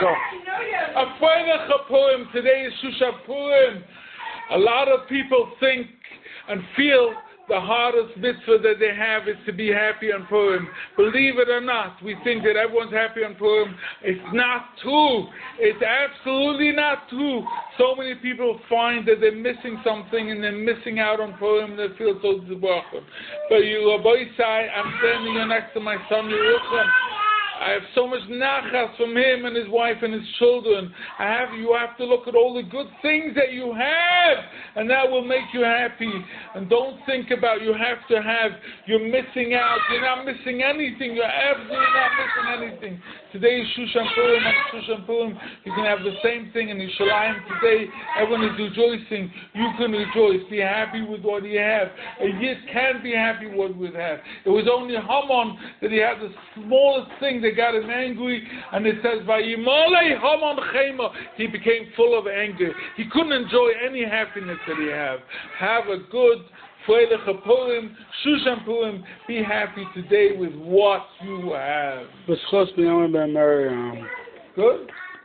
Go. 0.00 0.14
Today 2.32 2.66
is 2.66 2.72
Shusha. 2.82 3.82
A 4.52 4.58
lot 4.58 4.88
of 4.88 5.08
people 5.08 5.52
think 5.60 5.86
and 6.48 6.60
feel 6.76 7.14
the 7.48 7.60
hardest 7.60 8.16
mitzvah 8.16 8.58
that 8.62 8.74
they 8.78 8.94
have 8.94 9.26
is 9.26 9.34
to 9.44 9.52
be 9.52 9.68
happy 9.72 10.12
on 10.12 10.24
Purim. 10.26 10.68
Believe 10.96 11.38
it 11.38 11.48
or 11.48 11.60
not, 11.60 12.00
we 12.02 12.16
think 12.22 12.44
that 12.44 12.54
everyone's 12.56 12.92
happy 12.92 13.24
on 13.24 13.34
Purim. 13.34 13.74
It's 14.02 14.20
not 14.32 14.66
true. 14.80 15.26
It's 15.58 15.82
absolutely 15.82 16.70
not 16.70 17.08
true. 17.08 17.44
So 17.76 17.96
many 17.96 18.14
people 18.14 18.60
find 18.68 19.06
that 19.08 19.16
they're 19.20 19.34
missing 19.34 19.82
something 19.84 20.30
and 20.30 20.42
they're 20.42 20.52
missing 20.52 21.00
out 21.00 21.20
on 21.20 21.34
Purim 21.38 21.72
and 21.72 21.78
they 21.78 21.96
feel 21.98 22.18
so 22.22 22.38
disappointed. 22.40 23.02
But 23.48 23.66
you, 23.66 23.90
Rabbi 23.96 24.30
Sai, 24.36 24.68
I'm 24.70 24.94
standing 25.02 25.34
here 25.34 25.48
next 25.48 25.74
to 25.74 25.80
my 25.80 25.96
son, 26.08 26.30
Yerucham. 26.30 26.86
I 27.60 27.72
have 27.72 27.82
so 27.94 28.06
much 28.06 28.20
nachas 28.30 28.96
from 28.96 29.14
him 29.14 29.44
and 29.44 29.54
his 29.54 29.68
wife 29.68 29.98
and 30.00 30.14
his 30.14 30.26
children. 30.38 30.90
I 31.18 31.24
have 31.24 31.52
you 31.58 31.76
have 31.78 31.94
to 31.98 32.06
look 32.06 32.26
at 32.26 32.34
all 32.34 32.54
the 32.54 32.62
good 32.62 32.86
things 33.02 33.34
that 33.34 33.52
you 33.52 33.74
have, 33.74 34.38
and 34.76 34.88
that 34.88 35.10
will 35.10 35.24
make 35.24 35.44
you 35.52 35.60
happy. 35.60 36.10
And 36.54 36.70
don't 36.70 36.96
think 37.04 37.30
about 37.30 37.60
you 37.60 37.74
have 37.74 37.98
to 38.08 38.22
have. 38.22 38.52
You're 38.86 39.04
missing 39.04 39.52
out. 39.52 39.76
You're 39.92 40.00
not 40.00 40.24
missing 40.24 40.62
anything. 40.62 41.14
You're 41.14 41.24
absolutely 41.24 41.76
not 41.76 42.10
missing 42.16 42.70
anything. 42.70 43.02
Today 43.32 43.60
is 43.60 43.68
Shushan 43.78 44.12
Purim 44.12 44.42
and 44.44 44.56
Shushan 44.82 45.06
Purim. 45.06 45.38
You 45.64 45.72
can 45.72 45.84
have 45.84 46.00
the 46.00 46.14
same 46.24 46.50
thing 46.52 46.70
in 46.70 46.78
Yerushalayim 46.78 47.36
today. 47.46 47.86
Everyone 48.18 48.44
is 48.44 48.58
rejoicing. 48.58 49.30
You 49.54 49.68
can 49.78 49.92
rejoice. 49.92 50.40
Be 50.50 50.58
happy 50.58 51.02
with 51.02 51.22
what 51.22 51.44
you 51.44 51.60
have. 51.60 51.88
A 52.20 52.26
yid 52.26 52.58
can 52.72 53.00
be 53.04 53.12
happy 53.12 53.46
with 53.46 53.56
what 53.56 53.76
we 53.76 53.86
have. 53.94 54.18
It 54.44 54.50
was 54.50 54.66
only 54.72 54.96
Haman 54.96 55.58
that 55.80 55.92
he 55.92 55.98
had 55.98 56.18
the 56.18 56.30
smallest 56.56 57.12
thing 57.20 57.40
that 57.42 57.56
got 57.56 57.76
him 57.76 57.88
angry, 57.88 58.42
and 58.72 58.84
it 58.84 58.96
says, 59.00 59.24
Vayimole 59.24 60.18
Haman 60.18 60.56
Chema. 60.74 61.10
He 61.36 61.46
became 61.46 61.86
full 61.94 62.18
of 62.18 62.26
anger. 62.26 62.72
He 62.96 63.04
couldn't 63.12 63.32
enjoy 63.32 63.70
any 63.86 64.04
happiness 64.04 64.58
that 64.66 64.76
he 64.76 64.88
have. 64.88 65.20
Have 65.56 65.86
a 65.86 65.98
good 66.10 66.38
Freilich 66.86 67.42
Purim, 67.44 67.96
Shushan 68.24 68.64
Purim. 68.64 69.04
Be 69.28 69.42
happy 69.42 69.84
today 69.94 70.36
with 70.36 70.54
what 70.54 71.02
you 71.22 71.52
have. 71.52 72.06
B'schos 72.28 72.76
b'yom 72.76 73.12
ben 73.12 73.32
Miriam. 73.32 74.08
Good? 74.54 74.90